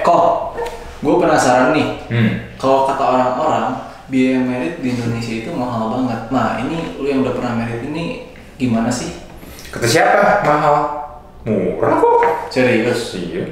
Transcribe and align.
kok 0.00 0.24
gue 1.00 1.14
penasaran 1.16 1.70
nih 1.70 1.88
Hmm. 2.06 2.30
kalau 2.56 2.84
kata 2.84 3.00
orang-orang 3.02 3.66
biaya 4.06 4.38
merit 4.38 4.74
di 4.78 4.90
Indonesia 4.90 5.34
itu 5.38 5.50
mahal 5.50 5.94
banget 5.94 6.20
nah 6.28 6.58
ini 6.58 6.96
lu 6.96 7.06
yang 7.06 7.20
udah 7.20 7.32
pernah 7.32 7.52
merit 7.56 7.80
ini 7.82 8.28
gimana 8.56 8.88
sih 8.88 9.16
Kata 9.70 9.86
siapa? 9.86 10.42
Mahal. 10.42 10.76
Murah 11.42 11.94
kok. 11.96 12.16
serius 12.50 13.14
Iya. 13.14 13.46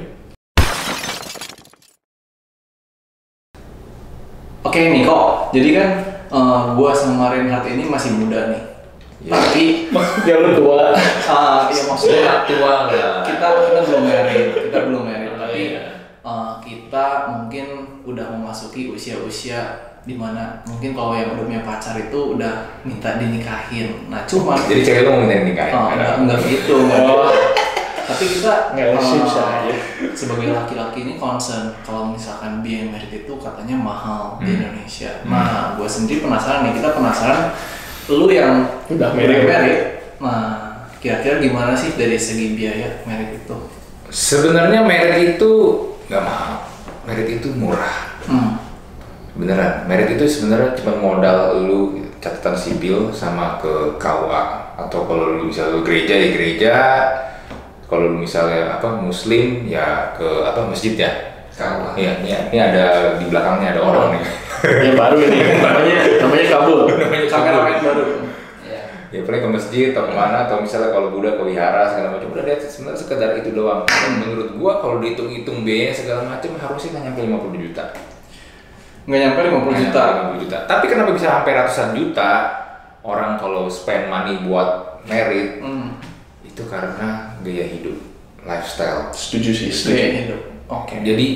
oke 4.61 4.75
nih 4.77 5.01
kok 5.03 5.25
jadi 5.49 5.69
kan 5.73 5.89
eh, 6.29 6.61
gua 6.75 6.91
sama 6.91 7.31
Reinhardt 7.31 7.65
ini 7.67 7.83
masih 7.85 8.13
muda 8.15 8.51
nih 8.51 8.63
Iya. 9.19 9.31
tapi 9.35 9.65
Ya 10.23 10.35
lu 10.37 10.55
tua. 10.55 10.95
ah 11.33 11.67
ya 11.67 11.81
maksudnya 11.85 12.47
tua 12.47 12.87
lah. 12.87 13.19
kita 13.21 13.47
kita 13.67 13.79
belum 13.83 14.01
merit 14.01 14.47
kita 14.61 14.77
belum 14.87 15.03
merit 15.03 15.18
udah 18.19 18.27
memasuki 18.29 18.91
usia-usia 18.91 19.59
di 20.01 20.15
mana 20.15 20.59
mungkin 20.63 20.91
kalau 20.91 21.15
yang 21.15 21.31
udah 21.31 21.43
punya 21.43 21.61
pacar 21.61 21.95
itu 21.95 22.35
udah 22.35 22.67
minta 22.83 23.15
dinikahin 23.15 24.07
nah 24.07 24.23
cuman 24.25 24.59
Jadi 24.67 24.81
cewek 24.81 25.01
lu 25.01 25.09
mau 25.09 25.19
minta 25.21 25.41
nikahin? 25.41 25.73
Oh, 25.73 25.87
enggak, 25.89 26.11
enggak 26.19 26.39
gitu, 26.43 26.73
enggak. 26.77 27.01
Oh. 27.03 27.31
Tapi 28.09 28.25
kita 28.25 28.73
Nggak 28.73 28.97
sih, 28.99 29.21
bisa 29.21 29.41
aja. 29.45 29.73
sebagai 30.17 30.49
laki-laki 30.49 31.05
ini 31.05 31.13
concern 31.15 31.69
kalau 31.85 32.09
misalkan 32.09 32.65
biaya 32.65 32.89
merit 32.89 33.13
itu 33.13 33.33
katanya 33.37 33.77
mahal 33.77 34.41
di 34.41 34.49
Hmm. 34.49 34.55
Indonesia. 34.57 35.11
Nah, 35.23 35.77
gue 35.77 35.85
sendiri 35.85 36.17
penasaran 36.19 36.65
nih, 36.65 36.81
kita 36.81 36.89
penasaran 36.91 37.53
lu 38.09 38.25
yang 38.27 38.65
Udah 38.89 39.13
merit. 39.13 39.45
merit. 39.45 39.79
Nah, 40.17 40.89
kira-kira 40.97 41.37
gimana 41.37 41.77
sih 41.77 41.93
dari 41.93 42.17
segi 42.17 42.57
biaya 42.57 43.05
merit 43.05 43.45
itu? 43.45 43.57
Sebenarnya 44.09 44.81
merit 44.81 45.37
itu 45.37 45.51
nggak 46.09 46.23
mahal. 46.25 46.65
Merit 47.05 47.29
itu 47.29 47.53
murah. 47.53 48.08
Hmm. 48.29 48.61
Beneran. 49.33 49.89
Merit 49.89 50.13
itu 50.13 50.25
sebenarnya 50.29 50.77
cuma 50.77 50.93
modal 51.01 51.65
lu 51.65 51.97
catatan 52.21 52.53
sipil 52.53 53.09
sama 53.15 53.57
ke 53.57 53.97
KUA 53.97 54.43
atau 54.77 55.07
kalau 55.07 55.39
lu 55.39 55.49
misalnya 55.49 55.79
lu 55.79 55.81
gereja 55.81 56.13
ya 56.13 56.27
gereja. 56.35 56.75
Kalau 57.89 58.05
lu 58.05 58.21
misalnya 58.21 58.77
apa 58.77 59.01
muslim 59.01 59.65
ya 59.65 60.13
ke 60.13 60.45
apa 60.45 60.69
masjid 60.69 60.93
ya. 60.93 61.11
KUA. 61.57 61.89
Iya, 61.99 62.11
ini, 62.23 62.29
ini 62.53 62.57
ada 62.59 62.85
di 63.19 63.25
belakangnya 63.27 63.75
ada 63.75 63.81
orang 63.81 64.07
nih. 64.15 64.23
Ya 64.59 64.91
baru 65.01 65.17
ini 65.23 65.39
namanya 65.59 65.97
namanya 66.19 66.45
kabul. 66.51 66.79
Namanya 66.87 67.27
kabur. 67.31 67.63
baru. 67.63 68.03
Ya. 68.67 68.81
ya 69.11 69.19
paling 69.23 69.41
ke 69.43 69.49
masjid 69.49 69.85
atau 69.95 70.03
ke 70.07 70.13
mana 70.13 70.47
atau 70.47 70.59
misalnya 70.59 70.91
kalau 70.91 71.15
Buddha 71.15 71.39
ke 71.39 71.43
wihara 71.47 71.87
segala 71.91 72.19
macam 72.19 72.31
udah 72.35 72.43
deh 72.43 72.57
sebenarnya 72.59 72.99
sekedar 72.99 73.31
itu 73.39 73.49
doang 73.55 73.87
Dan 73.87 74.11
menurut 74.19 74.49
gua 74.59 74.83
kalau 74.83 74.99
dihitung-hitung 74.99 75.63
biaya 75.63 75.95
segala 75.95 76.27
macam 76.27 76.51
harusnya 76.59 76.99
nggak 76.99 77.03
nyampe 77.07 77.19
50 77.55 77.65
juta 77.71 77.85
Nggak 79.03 79.19
nyampe 79.21 79.39
50 79.41 79.51
Nggak 79.61 79.79
juta. 79.81 80.01
nyampe 80.05 80.21
50 80.31 80.43
juta 80.43 80.57
tapi 80.65 80.85
kenapa 80.87 81.09
bisa 81.11 81.27
sampai 81.31 81.51
ratusan 81.53 81.89
juta 81.93 82.31
orang 83.01 83.31
kalau 83.35 83.65
spend 83.65 84.07
money 84.07 84.41
buat 84.41 84.69
merit 85.03 85.59
Hmm. 85.59 85.95
itu 86.41 86.61
karena 86.65 87.09
gaya 87.39 87.65
hidup 87.65 87.95
lifestyle 88.41 89.07
Setuju 89.11 89.49
sih, 89.49 89.67
Gaya 89.67 89.73
setuju. 89.73 90.17
hidup. 90.25 90.41
Oke. 90.67 90.95
jadi 90.99 91.27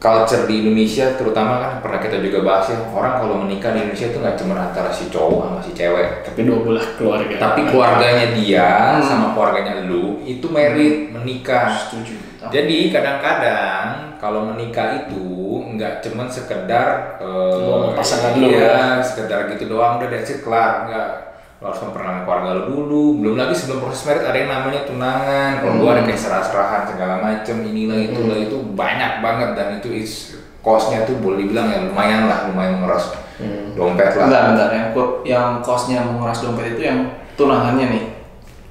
culture 0.00 0.48
di 0.48 0.64
Indonesia 0.64 1.12
terutama 1.12 1.60
kan 1.60 1.72
pernah 1.84 2.00
kita 2.00 2.24
juga 2.24 2.40
bahas 2.40 2.72
ya 2.72 2.80
orang 2.88 3.20
kalau 3.20 3.36
menikah 3.44 3.76
di 3.76 3.84
Indonesia 3.84 4.08
itu 4.08 4.18
nggak 4.18 4.36
cuma 4.40 4.54
antara 4.56 4.88
si 4.88 5.12
cowok 5.12 5.40
sama 5.44 5.60
si 5.60 5.70
cewek. 5.76 6.24
Tapi 6.24 6.40
dua 6.48 6.58
belah 6.64 6.86
keluarga. 6.96 7.34
tapi 7.36 7.60
keluarganya 7.68 8.26
dia 8.32 8.68
Hmm. 8.96 9.04
sama 9.04 9.26
keluarganya 9.36 9.84
lu 9.84 10.24
itu 10.24 10.48
merit 10.48 11.12
menikah. 11.12 11.68
Setuju. 11.68 12.16
jadi 12.48 12.88
kadang-kadang 12.88 14.16
kalau 14.16 14.48
menikah 14.48 15.04
itu 15.04 15.20
nggak 15.76 16.00
cuman 16.00 16.24
sekedar 16.26 17.20
sama 17.20 17.92
pasangan 17.92 18.32
lu. 18.40 18.48
iya, 18.48 19.04
sekedar 19.04 19.52
gitu 19.52 19.68
doang 19.68 20.00
udah 20.00 20.08
that's 20.08 20.32
it 20.32 20.40
kelar. 20.40 20.88
Nggak 20.88 21.29
lu 21.60 21.68
harus 21.68 21.80
memperkenalkan 21.84 22.24
keluarga 22.24 22.48
lu 22.56 22.62
dulu. 22.72 23.04
Belum 23.20 23.34
lagi 23.36 23.52
sebelum 23.52 23.84
proses 23.84 24.08
merit 24.08 24.24
ada 24.24 24.32
yang 24.32 24.48
namanya 24.48 24.80
tunangan. 24.88 25.52
Kalau 25.60 25.74
gua 25.76 25.90
ada 25.92 26.02
kayak 26.08 26.20
serah-serahan 26.20 26.82
segala 26.88 27.14
macem 27.20 27.56
inilah 27.60 28.00
itulah 28.00 28.38
itu 28.40 28.56
banyak 28.72 29.20
banget. 29.20 29.50
Dan 29.52 29.68
itu 29.76 29.88
is 29.92 30.12
costnya 30.64 31.04
tuh 31.04 31.20
boleh 31.20 31.44
dibilang 31.44 31.68
ya 31.68 31.84
lumayan 31.84 32.28
lah 32.28 32.48
lumayan 32.48 32.80
mengeras 32.80 33.12
Hmm. 33.40 33.72
dompet 33.72 34.12
lah. 34.20 34.28
Bentar, 34.28 34.42
bentar. 34.52 34.68
Yang, 34.68 34.88
yang 35.24 35.48
kosnya 35.64 36.04
menguras 36.04 36.44
dompet 36.44 36.76
itu 36.76 36.84
yang 36.84 37.08
tunangannya 37.40 37.86
nih. 37.88 38.04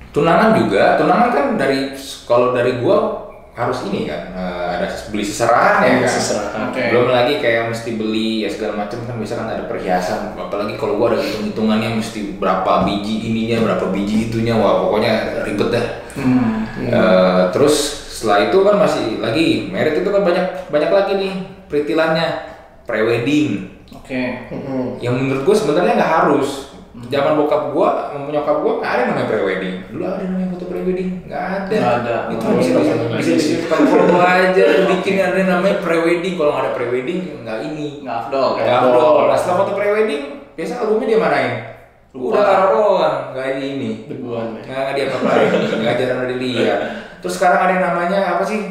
tunangan 0.09 0.57
juga. 0.57 0.97
Tunangan 0.97 1.29
kan 1.33 1.45
dari 1.57 1.93
kalau 2.29 2.53
dari 2.53 2.77
gua 2.81 3.28
harus 3.59 3.83
ini 3.91 4.07
kan 4.07 4.31
eh, 4.31 4.67
ada 4.79 4.87
beli 5.11 5.21
seserahan 5.21 5.83
ya 5.83 5.91
kan 5.99 6.07
Seserahan. 6.07 6.59
Oke. 6.71 6.81
belum 6.95 7.11
lagi 7.11 7.33
kayak 7.43 7.67
mesti 7.67 7.99
beli 7.99 8.47
ya 8.47 8.49
segala 8.49 8.79
macam 8.79 9.03
kan 9.03 9.19
bisa 9.19 9.35
kan 9.35 9.51
ada 9.51 9.67
perhiasan 9.67 10.31
apalagi 10.33 10.79
kalau 10.79 10.95
gua 10.95 11.11
ada 11.11 11.19
hitung 11.19 11.51
hitungannya 11.51 11.99
mesti 11.99 12.39
berapa 12.39 12.87
biji 12.87 13.27
ininya 13.27 13.67
berapa 13.67 13.91
biji 13.91 14.31
itunya 14.31 14.55
wah 14.55 14.87
pokoknya 14.87 15.43
ribet 15.43 15.69
dah 15.69 15.87
Hmm. 16.09 16.67
Eh, 16.75 17.43
terus 17.53 17.75
setelah 18.09 18.51
itu 18.51 18.59
kan 18.59 18.75
masih 18.75 19.21
lagi 19.23 19.71
merit 19.71 20.01
itu 20.01 20.09
kan 20.09 20.19
banyak 20.19 20.67
banyak 20.67 20.91
lagi 20.91 21.13
nih 21.15 21.33
peritilannya 21.71 22.27
prewedding 22.83 23.71
Oke. 23.93 24.49
Hmm. 24.51 24.97
yang 24.99 25.15
menurut 25.15 25.45
gue 25.45 25.55
sebenarnya 25.55 25.95
nggak 25.95 26.13
harus 26.19 26.68
zaman 26.97 27.37
bokap 27.37 27.69
gua 27.69 28.09
nyokap 28.17 28.57
gua 28.65 28.73
nggak 28.81 28.91
ada 28.91 29.03
namanya 29.13 29.27
prewedding. 29.29 29.75
Dulu 29.93 30.03
ada 30.09 30.23
namanya 30.25 30.47
foto 30.57 30.65
prewedding? 30.65 31.09
Nggak 31.29 31.43
ada. 31.45 31.75
Nggak 31.77 31.93
ada. 32.01 32.15
itu 32.33 32.43
Oh, 32.49 32.53
bisa 32.57 32.71
bisa 32.81 32.93
bisa 33.37 33.75
foto 33.85 34.17
aja 34.17 34.65
bikin 34.97 35.15
ada 35.21 35.41
namanya 35.45 35.77
prewedding. 35.85 36.33
Kalau 36.35 36.51
nggak 36.57 36.65
ada 36.65 36.73
prewedding 36.73 37.19
nggak 37.45 37.57
ini. 37.69 37.87
Nggak 38.01 38.17
afdol. 38.25 38.47
nggak 38.57 38.77
afdol. 38.81 39.15
nah 39.29 39.37
setelah 39.37 39.57
foto 39.63 39.71
prewedding 39.77 40.23
biasa 40.57 40.73
albumnya 40.83 41.07
dia 41.07 41.19
Lupa. 42.09 42.33
udah 42.33 42.41
taruh 42.41 42.69
doang 42.73 43.17
nggak 43.37 43.47
ini. 43.61 43.91
Debuan. 44.09 44.47
nggak 44.65 44.93
dia 44.97 45.05
apa-apain 45.13 45.49
nggak 45.61 45.95
jarang 46.01 46.25
dilihat. 46.25 46.79
Terus 47.21 47.33
sekarang 47.37 47.59
ada 47.69 47.71
yang 47.77 47.85
namanya 47.85 48.19
apa 48.33 48.43
sih? 48.43 48.61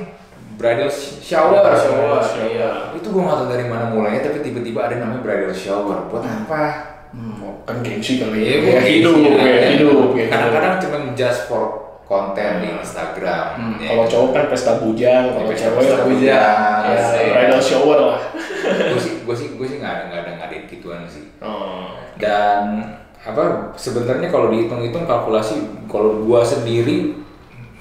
Bridal 0.58 0.90
shower. 1.22 1.62
Shower, 1.70 2.18
iya. 2.50 2.90
itu 2.90 3.06
gua 3.14 3.30
nggak 3.30 3.38
tahu 3.38 3.48
dari 3.54 3.70
mana 3.70 3.94
mulainya 3.94 4.26
tapi 4.26 4.42
tiba-tiba 4.42 4.90
ada 4.90 4.98
namanya 4.98 5.22
bridal 5.22 5.54
shower. 5.54 6.10
Buat 6.10 6.26
apa 6.26 6.97
Oh, 7.16 7.64
kan 7.64 7.80
gengsi 7.80 8.20
kali 8.20 8.40
ya. 8.44 8.56
Kayak 8.60 8.84
hidup, 8.84 9.16
ya. 9.16 9.60
hidup. 9.72 10.12
kayak 10.12 10.28
Kadang-kadang 10.28 10.74
cuma 10.84 10.98
just 11.16 11.48
for 11.48 11.62
konten 12.08 12.64
di 12.64 12.68
Instagram. 12.72 13.46
Hmm, 13.56 13.76
ya. 13.80 13.88
Kalau 13.92 14.04
cowok 14.08 14.28
kan 14.32 14.44
pesta 14.48 14.72
bujang, 14.80 15.24
kalau 15.32 15.46
Pesta 15.48 15.68
cewek 15.68 15.76
pesta 15.84 15.96
bujang. 16.08 16.84
Ya, 16.88 17.04
iya. 17.20 17.32
bridal 17.36 17.60
shower 17.60 17.98
lah. 18.12 18.20
gue 18.64 19.00
sih, 19.00 19.14
gue 19.24 19.36
sih, 19.36 19.48
gue 19.56 19.66
sih 19.68 19.76
nggak 19.80 19.92
ada, 19.92 20.02
nggak 20.08 20.20
ada 20.24 20.30
ngadain 20.40 20.64
gituan 20.68 21.04
sih. 21.04 21.28
Oh. 21.44 21.96
Dan 22.16 22.96
apa? 23.28 23.74
Sebenarnya 23.76 24.28
kalau 24.32 24.48
dihitung-hitung 24.48 25.04
kalkulasi, 25.04 25.84
kalau 25.90 26.24
gua 26.24 26.40
sendiri, 26.40 27.20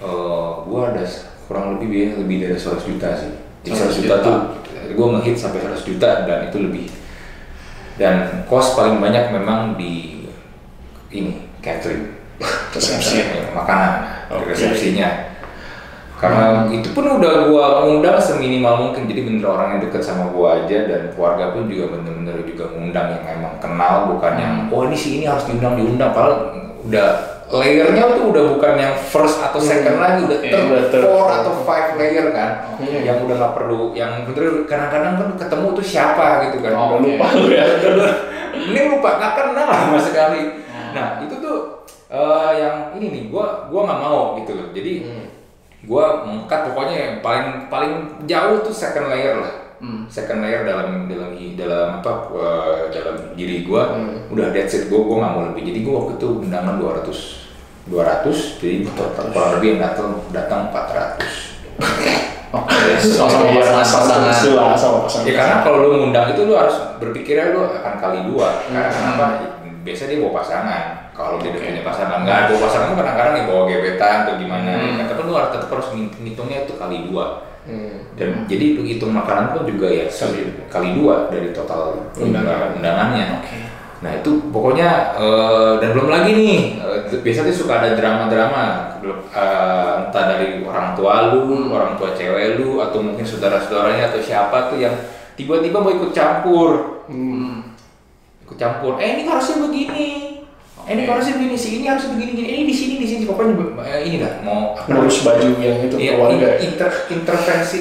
eh 0.03 0.51
gua 0.67 0.91
ada 0.93 1.03
kurang 1.47 1.79
lebih 1.79 1.87
biaya 1.87 2.11
lebih 2.19 2.37
dari 2.43 2.57
100 2.59 2.83
juta 2.83 3.09
sih. 3.15 3.31
Jadi 3.63 3.75
100 3.75 3.99
juta 4.03 4.15
juta. 4.19 4.25
tuh, 4.25 4.37
gua 4.97 5.07
ngehit 5.17 5.39
sampai 5.39 5.63
100 5.63 5.87
juta 5.87 6.09
dan 6.27 6.39
itu 6.51 6.57
lebih. 6.59 6.85
Dan 7.97 8.45
cost 8.45 8.77
paling 8.77 9.01
banyak 9.01 9.33
memang 9.33 9.75
di 9.75 10.25
ini 11.09 11.49
catering. 11.65 12.13
Resepsi. 12.73 13.25
Ya, 13.25 13.49
makanan 13.57 13.91
Oke. 14.29 14.53
resepsinya 14.53 15.27
karena 16.17 16.65
itu 16.73 16.89
pun 16.97 17.05
udah 17.05 17.45
gua 17.45 17.85
undang 17.85 18.17
seminimal 18.17 18.89
mungkin 18.89 19.05
jadi 19.05 19.21
bener 19.21 19.45
orang 19.45 19.77
yang 19.77 19.81
deket 19.85 20.01
sama 20.01 20.33
gua 20.33 20.65
aja 20.65 20.89
dan 20.89 21.13
keluarga 21.13 21.53
pun 21.53 21.69
juga 21.69 21.93
bener-bener 21.93 22.41
juga 22.41 22.73
ngundang 22.73 23.13
yang 23.13 23.37
emang 23.37 23.53
kenal 23.61 24.09
bukan 24.09 24.33
yang 24.33 24.53
oh 24.73 24.89
ini 24.89 24.97
sih 24.97 25.21
ini 25.21 25.29
harus 25.29 25.45
diundang 25.45 25.77
diundang 25.77 26.09
padahal 26.17 26.57
udah 26.89 27.36
layernya 27.49 28.03
tuh 28.11 28.25
udah 28.27 28.43
bukan 28.51 28.73
yang 28.75 28.95
first 28.97 29.39
atau 29.39 29.55
second 29.57 29.95
Hmm. 29.95 30.03
lagi 30.03 30.19
udah 30.25 30.37
Oke, 30.37 30.49
third, 30.49 30.67
udah 30.67 30.83
third. 30.89 31.03
four 31.03 31.25
atau 31.31 31.53
five 31.63 31.87
layer 31.95 32.27
kan 32.29 32.49
Hmm. 32.75 33.01
yang 33.01 33.17
udah 33.19 33.35
nggak 33.35 33.53
perlu 33.55 33.81
yang 33.93 34.11
bener 34.23 34.45
kadang-kadang 34.65 35.13
kan 35.15 35.29
ketemu 35.37 35.67
tuh 35.73 35.85
siapa 35.85 36.25
gitu 36.45 36.57
kan 36.59 36.71
Oh, 36.71 36.85
udah 36.93 36.99
lupa 37.01 37.25
lu 37.33 37.47
ya 37.49 37.63
ini 38.67 38.79
lupa 38.89 39.09
nggak 39.15 39.33
kenal 39.33 39.69
sama 39.69 39.97
sekali 39.97 40.41
Hmm. 40.65 40.91
nah 40.91 41.07
itu 41.19 41.35
tuh 41.37 41.57
eh, 42.07 42.51
yang 42.57 42.75
ini 42.93 43.05
nih 43.09 43.23
gua 43.27 43.67
gua 43.67 43.81
nggak 43.85 44.01
mau 44.01 44.19
gitu 44.35 44.51
loh 44.53 44.67
jadi 44.71 44.93
Hmm. 45.03 45.25
gua 45.83 46.05
mengkat 46.23 46.67
pokoknya 46.67 46.95
yang 46.97 47.13
paling 47.21 47.47
paling 47.67 47.93
jauh 48.23 48.59
tuh 48.59 48.71
second 48.71 49.07
layer 49.07 49.37
lah 49.37 49.66
Hmm. 49.77 50.03
second 50.07 50.39
layer 50.39 50.63
dalam 50.63 51.05
dalam 51.05 51.29
dalam 51.53 51.87
apa 51.97 52.11
eh, 52.33 52.81
dalam 52.89 53.15
diri 53.33 53.61
gua 53.61 53.93
Hmm. 53.93 54.29
udah 54.29 54.49
that's 54.49 54.73
it 54.73 54.87
gua 54.87 55.01
gua 55.01 55.15
nggak 55.19 55.31
mau 55.31 55.43
lebih 55.47 55.63
jadi 55.65 55.79
gua 55.81 55.93
waktu 56.01 56.13
itu 56.15 56.27
undangan 56.41 56.75
200 56.75 57.45
200 57.85 58.57
jadi 58.57 58.75
kurang 59.31 59.51
lebih 59.55 59.67
yang 59.71 59.81
datang 59.81 60.09
datang 60.29 60.59
400 60.69 61.21
Oke. 62.49 62.73
Sama 62.97 63.27
Sama 63.27 63.43
pasangan 63.53 63.83
pasangan. 63.83 64.33
Sama 64.33 64.71
sama 64.73 64.97
pasangan. 65.03 65.27
ya 65.27 65.33
karena 65.35 65.55
kalau 65.61 65.77
lu 65.83 65.99
ngundang 65.99 66.31
itu 66.31 66.41
lu 66.43 66.55
harus 66.55 66.73
berpikirnya 66.97 67.51
lu 67.51 67.67
akan 67.69 67.93
kali 67.97 68.19
dua 68.25 68.63
karena 68.65 68.87
Hmm. 68.87 68.95
kenapa 69.13 69.25
biasa 69.83 70.03
dia 70.07 70.17
bawa 70.17 70.33
pasangan 70.37 70.83
kalau 71.11 71.35
dia 71.37 71.49
udah 71.49 71.61
punya 71.61 71.81
pasangan 71.81 72.19
nggak 72.21 72.37
ada 72.41 72.53
pasangan 72.57 72.87
tuh 72.87 72.97
kadang-kadang 72.97 73.33
nih 73.33 73.45
bawa 73.45 73.61
gebetan 73.65 74.15
atau 74.23 74.33
gimana 74.37 74.71
Hmm. 74.73 74.95
Lu 75.27 75.35
harus 75.35 75.51
tetap 75.51 75.69
harus 75.69 75.87
ngit- 75.91 76.17
ngitungnya 76.17 76.63
itu 76.63 76.73
kali 76.73 77.05
dua 77.05 77.43
Hmm. 77.67 77.99
dan 78.15 78.47
jadi 78.47 78.73
itu 78.73 78.81
hitung 78.81 79.11
makanan 79.11 79.51
pun 79.51 79.67
juga 79.67 79.85
ya 79.85 80.07
kali 80.07 80.39
kali 80.65 80.95
dua 80.95 81.27
dari 81.27 81.51
total 81.51 81.99
Undangan. 82.15 82.79
undangannya 82.79 83.43
Oke. 83.43 83.59
Nah 83.97 84.13
itu 84.13 84.29
pokoknya 84.47 84.87
eh, 85.17 85.73
dan 85.77 85.89
belum 85.91 86.07
lagi 86.07 86.31
nih 86.31 86.59
eh, 86.79 86.99
biasanya 87.17 87.51
tuh 87.51 87.57
suka 87.59 87.83
ada 87.83 87.91
drama-drama 87.91 88.63
eh, 89.03 89.91
entah 89.99 90.23
dari 90.29 90.63
orang 90.63 90.95
tua 90.95 91.35
lu, 91.35 91.67
orang 91.67 91.99
tua 91.99 92.13
cewek 92.13 92.55
lu 92.55 92.79
atau 92.79 93.03
mungkin 93.03 93.27
saudara-saudaranya 93.27 94.15
atau 94.15 94.21
siapa 94.21 94.71
tuh 94.71 94.79
yang 94.79 94.95
tiba-tiba 95.35 95.77
mau 95.77 95.91
ikut 95.91 96.11
campur, 96.11 97.03
Hmm. 97.05 97.67
ikut 98.41 98.55
campur. 98.55 98.95
Eh 98.97 99.11
ini 99.13 99.23
harusnya 99.23 99.59
begini, 99.59 100.07
ini 100.87 101.03
Oke. 101.03 101.11
harusnya 101.11 101.33
begini 101.35 101.57
sih, 101.59 101.71
ini 101.77 101.85
harusnya 101.85 102.15
begini, 102.15 102.31
gini. 102.31 102.47
ini 102.47 102.61
di 102.63 102.71
sini 102.71 102.93
di 102.95 103.07
sini 103.07 103.23
pokoknya 103.27 103.59
eh, 103.83 104.07
ini 104.07 104.23
dah 104.23 104.39
mau 104.39 104.71
Ngurus 104.87 105.19
baju 105.21 105.59
yang 105.59 105.83
itu 105.83 105.95
Iya, 105.99 106.15
keluarga. 106.15 106.47
in- 106.63 106.71
inter- 106.71 107.03
intervensi 107.11 107.79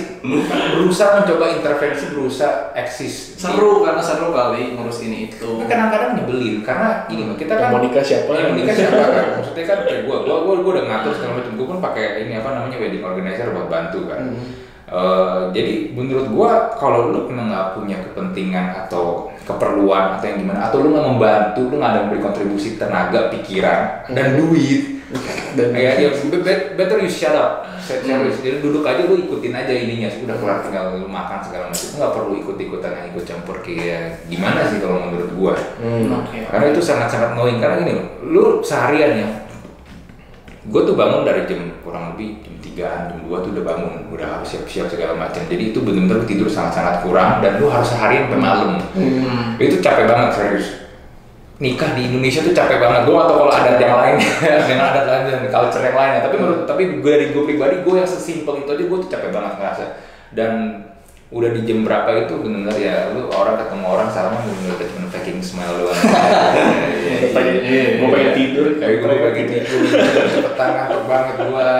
berusaha 0.74 1.22
mencoba 1.22 1.44
intervensi 1.54 2.04
berusaha 2.10 2.74
eksis 2.74 3.38
Seru 3.38 3.86
karena 3.86 4.02
seru 4.02 4.34
kali 4.34 4.74
ngurus 4.74 5.06
ini 5.06 5.30
itu. 5.30 5.46
Tapi 5.46 5.70
kadang-kadang 5.70 6.18
nyebelin 6.18 6.66
karena 6.66 7.06
ini 7.06 7.22
kita 7.36 7.54
kan 7.54 7.68
mau 7.70 7.78
nikah 7.78 8.02
siapa? 8.02 8.30
Yang 8.32 8.46
mau 8.50 8.56
nikah 8.58 8.74
siapa 8.74 8.96
kan? 8.98 9.24
Maksudnya 9.38 9.64
kan 9.64 9.78
kayak 9.86 10.00
gua, 10.02 10.16
gua, 10.24 10.36
gua, 10.42 10.54
gua 10.64 10.72
udah 10.74 10.84
ngatur 10.88 11.12
segala 11.14 11.32
macam. 11.38 11.52
Gua 11.54 11.66
pun 11.70 11.78
pakai 11.78 12.04
ini 12.26 12.32
apa 12.34 12.48
namanya 12.52 12.76
wedding 12.76 13.04
organizer 13.04 13.46
buat 13.52 13.68
bantu 13.68 14.08
kan. 14.10 14.18
Hmm. 14.34 14.65
Eh, 14.86 15.42
jadi 15.50 15.90
menurut 15.98 16.30
gua 16.30 16.70
kalau 16.78 17.10
lu 17.10 17.26
memang 17.26 17.50
nggak 17.50 17.68
punya 17.74 17.98
kepentingan 18.06 18.86
atau 18.86 19.34
keperluan 19.42 20.14
atau 20.14 20.30
yang 20.30 20.46
gimana 20.46 20.70
atau 20.70 20.78
lu 20.78 20.94
nggak 20.94 21.06
membantu, 21.10 21.60
lu 21.66 21.82
nggak 21.82 21.90
ada 21.90 22.00
memberi 22.06 22.22
kontribusi 22.22 22.78
tenaga, 22.78 23.26
pikiran 23.34 24.06
dan 24.14 24.38
duit. 24.38 24.94
Dan 25.56 25.70
Ya, 25.72 25.94
ya 25.96 26.10
be- 26.10 26.42
be- 26.42 26.74
better 26.74 26.98
you 26.98 27.06
shut 27.10 27.30
up. 27.32 27.62
Serius, 27.78 28.42
jadi 28.42 28.58
duduk 28.58 28.82
aja 28.82 29.06
lu 29.06 29.14
ikutin 29.22 29.54
aja 29.54 29.70
ininya, 29.70 30.10
udah 30.10 30.36
kelar 30.42 30.58
tinggal 30.66 30.98
lu 30.98 31.06
makan 31.06 31.38
segala 31.38 31.70
macam. 31.70 31.86
Lu 31.86 31.94
nggak 31.96 32.14
perlu 32.18 32.32
ikut-ikutan 32.42 32.90
yang 32.90 33.06
ikut 33.14 33.24
campur 33.24 33.56
kayak 33.62 34.26
gimana 34.26 34.66
sih 34.66 34.82
kalau 34.82 35.06
menurut 35.06 35.30
gua. 35.38 35.54
Hmm. 35.78 36.26
Karena 36.26 36.66
itu 36.74 36.82
sangat-sangat 36.82 37.38
knowing 37.38 37.62
karena 37.62 37.86
gini 37.86 37.92
loh, 37.94 38.06
lu 38.26 38.44
seharian 38.66 39.12
ya. 39.14 39.28
Gue 40.66 40.82
tuh 40.82 40.98
bangun 40.98 41.22
dari 41.22 41.46
jam 41.46 41.62
kurang 41.86 42.18
lebih 42.18 42.42
jam 42.42 42.55
3 42.76 43.08
jam 43.08 43.17
2 43.25 43.32
tuh 43.40 43.50
udah 43.56 43.64
bangun, 43.64 43.93
udah 44.12 44.26
harus 44.37 44.49
siap-siap 44.52 44.93
segala 44.93 45.17
macam. 45.17 45.40
Jadi 45.49 45.73
itu 45.73 45.81
bener-bener 45.81 46.28
tidur 46.28 46.44
sangat-sangat 46.44 47.00
kurang 47.00 47.40
dan 47.40 47.56
lu 47.56 47.73
harus 47.73 47.88
seharian 47.88 48.28
sampai 48.28 48.40
malam. 48.44 48.70
Hmm. 48.93 49.56
Itu 49.56 49.81
capek 49.81 50.05
banget 50.05 50.28
serius. 50.37 50.67
Nikah 51.56 51.96
di 51.96 52.12
Indonesia 52.12 52.44
tuh 52.44 52.52
capek 52.52 52.76
banget. 52.76 53.08
Gue 53.08 53.17
atau 53.17 53.34
kalau 53.40 53.49
adat 53.49 53.81
yang 53.81 53.96
lain, 53.96 54.20
dengan 54.69 54.93
adat 54.93 55.05
lain 55.08 55.25
dan 55.25 55.40
culture 55.49 55.81
yang 55.81 55.96
lainnya. 55.96 56.20
Tapi 56.20 56.37
menurut, 56.37 56.62
tapi 56.69 56.82
gue 57.00 57.11
dari 57.17 57.26
gue 57.32 57.43
pribadi, 57.49 57.75
gue 57.81 57.94
yang 57.96 58.05
sesimpel 58.05 58.61
itu 58.61 58.69
aja 58.69 58.84
gue 58.84 58.99
tuh 59.00 59.08
capek 59.08 59.31
banget 59.32 59.52
ngerasa. 59.56 59.84
Dan 60.37 60.52
udah 61.26 61.50
di 61.50 61.67
jam 61.67 61.82
berapa 61.82 62.06
itu 62.23 62.38
bener-bener 62.38 62.76
ya 62.78 62.96
lu 63.11 63.26
orang 63.28 63.58
ketemu 63.58 63.84
orang 63.84 64.08
salaman 64.08 64.46
bener-bener 64.46 64.78
udah 64.78 64.88
cuma 64.94 65.06
faking 65.11 65.38
smile 65.43 65.75
doang. 65.76 65.99
Iya, 67.06 67.17
Gue 67.17 67.31
pengen, 67.32 67.56
iya, 67.64 67.82
gue 67.96 68.08
pengen 68.08 68.32
tidur 68.34 68.67
Kayak 68.76 68.94
gue 68.99 69.08
pengen 69.08 69.46
tidur. 69.49 69.81
tidur, 69.88 70.26
cepetan 70.28 70.69
ngantuk 70.75 71.02
banget 71.06 71.34
gua. 71.40 71.70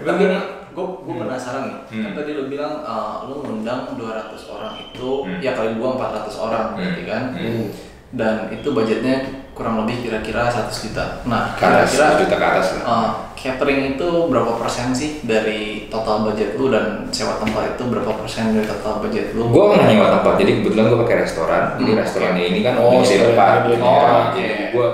Tapi 0.00 0.22
gue 0.70 0.86
gue 1.00 1.14
penasaran 1.16 1.62
nih. 1.66 1.76
Hmm. 1.88 2.02
Kan 2.04 2.12
tadi 2.14 2.30
lu 2.32 2.44
bilang 2.46 2.74
eh, 2.82 3.16
lu 3.26 3.34
ngundang 3.40 3.80
200 3.96 4.52
orang 4.52 4.74
itu 4.78 5.08
Hmm. 5.24 5.38
ya 5.40 5.52
kali 5.52 5.74
gua 5.74 5.88
400 5.96 6.36
orang 6.36 6.66
berarti 6.76 7.02
kan. 7.04 7.22
Hmm. 7.34 7.64
Dan 8.10 8.50
itu 8.50 8.68
budgetnya 8.68 9.22
kurang 9.52 9.84
lebih 9.84 10.02
kira-kira 10.02 10.48
100 10.48 10.66
juta. 10.82 11.04
Nah, 11.24 11.54
kira-kira 11.54 12.16
100 12.16 12.20
juta 12.20 12.34
ke 12.34 12.46
atas 12.48 12.66
lah. 12.72 12.82
eh, 12.82 13.08
catering 13.36 13.94
itu 13.94 14.08
berapa 14.26 14.56
persen 14.56 14.90
sih 14.90 15.20
dari 15.22 15.86
total 15.86 16.24
budget 16.24 16.56
lu 16.56 16.68
dan 16.68 17.06
sewa 17.10 17.36
tempat 17.36 17.76
itu 17.76 17.82
berapa 17.84 18.10
persen 18.14 18.50
dari 18.50 18.64
total 18.64 18.98
budget 18.98 19.30
lu? 19.30 19.46
Gue 19.48 19.64
nggak 19.68 19.86
nyewa 19.86 20.08
tempat, 20.12 20.34
jadi 20.36 20.50
kebetulan 20.58 20.84
gue 20.86 20.98
pakai 21.04 21.16
restoran. 21.20 21.64
Jadi 21.76 21.90
Hmm. 21.92 22.00
restorannya 22.00 22.44
ini 22.46 22.60
kan 22.60 22.74
Oh, 22.76 22.88
ngisi 22.90 23.14
sekalian 23.14 23.30
tempat. 23.30 23.50
Oh, 23.78 24.22
Jadi 24.32 24.48
oke. 24.48 24.48
gue, 24.72 24.86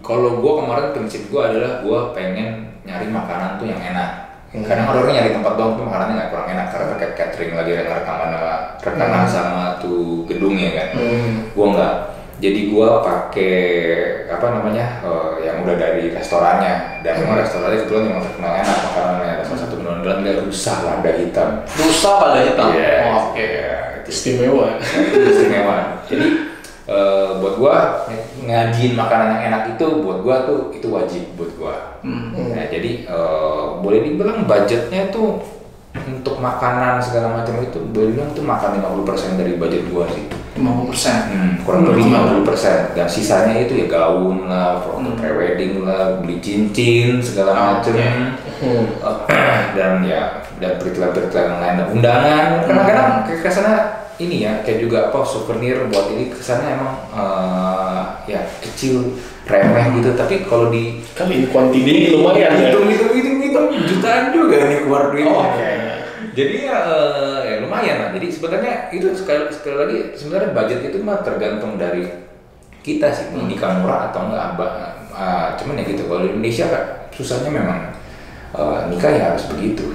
kalau 0.00 0.30
gue 0.36 0.52
kemarin 0.58 0.86
prinsip 0.90 1.22
gue 1.28 1.42
adalah 1.42 1.72
gue 1.80 1.98
pengen 2.12 2.48
nyari 2.82 3.06
makanan 3.06 3.56
tuh 3.56 3.66
yang 3.66 3.80
enak. 3.80 4.10
Hmm. 4.50 4.62
Kadang 4.62 4.86
orang 4.88 5.12
nyari 5.12 5.30
tempat 5.30 5.52
doang 5.54 5.72
tuh 5.74 5.84
makanannya 5.84 6.14
nggak 6.16 6.30
kurang 6.30 6.48
enak 6.48 6.66
karena 6.70 6.86
pakai 6.90 7.08
catering 7.12 7.52
lagi 7.54 7.70
rekaman 7.76 8.28
sama 8.30 8.52
rekaman 8.80 9.20
Hmm. 9.20 9.28
sama 9.28 9.62
tuh 9.78 10.24
gedungnya 10.24 10.70
kan. 10.72 10.88
Hmm. 10.96 11.32
Gue 11.52 11.66
nggak. 11.70 11.94
Jadi 12.42 12.60
gue 12.68 12.88
pakai 13.06 13.54
apa 14.26 14.46
namanya 14.58 15.00
eh, 15.06 15.46
yang 15.46 15.62
udah 15.62 15.76
dari 15.78 16.10
restorannya 16.10 17.00
dan 17.06 17.14
memang 17.22 17.38
restorannya 17.40 17.86
kebetulan 17.86 18.04
memang 18.10 18.22
terkenal 18.26 18.52
enak 18.58 18.78
makanannya. 18.90 19.30
Ada 19.38 19.44
salah 19.46 19.60
satu 19.64 19.74
menu 19.78 19.90
andalan 19.94 20.18
dia 20.26 20.34
rusa 20.42 20.74
lada 20.82 21.10
hitam. 21.14 21.48
Rusa 21.62 22.10
pada 22.18 22.40
hitam. 22.42 22.68
Iya. 22.74 22.92
Oh, 23.06 23.30
Oke. 23.30 23.44
Iya, 23.46 23.74
itu 24.02 24.10
Istimewa. 24.10 24.66
itu 24.82 25.18
istimewa. 25.30 25.76
Jadi 26.10 26.26
eh, 26.90 27.28
buat 27.38 27.54
gua 27.56 27.74
ngajiin 28.44 28.92
makanan 28.98 29.28
yang 29.38 29.42
enak 29.54 29.62
itu 29.78 29.86
buat 30.04 30.18
gua 30.20 30.36
tuh 30.44 30.74
itu 30.74 30.86
wajib 30.90 31.24
buat 31.38 31.52
gua. 31.56 31.76
Hmm. 32.02 32.34
Hmm. 32.34 32.50
Nah, 32.52 32.66
jadi 32.66 33.08
eh, 33.08 33.64
boleh 33.78 34.00
dibilang 34.04 34.42
budgetnya 34.44 35.08
tuh 35.14 35.38
untuk 36.06 36.36
makanan 36.36 36.98
segala 36.98 37.32
macam 37.34 37.56
itu 37.58 37.80
boleh 37.86 38.10
dibilang 38.10 38.30
tuh 38.30 38.42
makan 38.42 38.78
50% 38.78 39.36
dari 39.36 39.52
budget 39.54 39.84
gua 39.88 40.04
sih. 40.08 40.24
50 40.54 40.86
persen. 40.86 41.16
Hmm, 41.28 41.52
kurang 41.60 41.82
lebih 41.84 42.06
50% 42.06 42.94
dan 42.94 43.06
sisanya 43.06 43.58
itu 43.58 43.74
ya 43.74 43.86
gaun 43.86 44.46
lah, 44.46 44.78
foto 44.78 45.02
Hmm. 45.02 45.18
pre-wedding 45.18 45.82
lah, 45.82 46.18
beli 46.18 46.38
cincin 46.38 47.18
segala 47.18 47.50
Oh, 47.50 47.64
macam. 47.74 47.90
oke. 47.90 48.06
Hmm. 48.54 48.86
dan 49.74 50.00
ya 50.00 50.22
dan 50.56 50.78
periklan-periklan 50.78 51.44
yang 51.48 51.60
lain 51.60 51.74
dan 51.76 51.88
undangan 51.90 52.44
kadang-kadang 52.62 53.08
ke 53.26 53.42
ke 53.42 53.50
sana 53.50 53.74
ini 54.14 54.46
ya 54.46 54.62
kayak 54.62 54.78
juga 54.80 55.10
apa 55.10 55.26
souvenir 55.26 55.90
buat 55.90 56.06
ini 56.08 56.30
ke 56.30 56.38
sana 56.38 56.70
emang 56.70 56.94
eh, 57.10 58.00
ya 58.28 58.40
kecil 58.60 59.18
remeh 59.44 59.98
gitu 59.98 60.14
tapi 60.14 60.46
kalau 60.46 60.70
di 60.70 61.02
Kali 61.12 61.34
ini 61.36 61.46
kuantiti 61.48 62.14
lumayan 62.14 62.54
ya. 62.54 62.70
hitung 62.70 62.86
hitung 62.86 63.12
hitung 63.12 63.38
hitung 63.40 63.66
jutaan 63.84 64.30
juga 64.30 64.56
nih 64.64 64.78
keluar 64.80 65.10
duitnya 65.10 65.28
Oh, 65.28 65.44
oke. 65.44 65.70
Jadi 66.34 66.54
ya, 66.68 66.76
eh, 66.90 67.38
ya 67.46 67.54
lumayan 67.62 67.96
lah. 68.02 68.10
Jadi 68.12 68.26
sebenarnya 68.28 68.90
itu 68.90 69.08
sekali 69.14 69.48
sekali 69.48 69.76
lagi 69.78 69.98
sebenarnya 70.18 70.50
budget 70.52 70.80
itu 70.90 70.98
mah 71.00 71.22
tergantung 71.22 71.78
dari 71.78 72.04
kita 72.84 73.08
sih 73.14 73.32
mau 73.32 73.48
nikah 73.48 73.80
murah 73.80 74.12
atau 74.12 74.28
enggak 74.28 74.44
apa 74.54 74.66
Ah, 75.14 75.54
cuman 75.54 75.78
ya 75.78 75.86
gitu 75.86 76.10
kalau 76.10 76.26
di 76.26 76.34
Indonesia 76.34 76.66
kan 76.66 77.06
susahnya 77.14 77.46
memang 77.46 77.94
eh, 78.50 78.80
nikah 78.90 79.14
ya 79.14 79.22
harus 79.32 79.46
begitu. 79.46 79.94